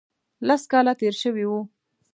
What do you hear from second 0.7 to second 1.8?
کاله تېر شوي وو.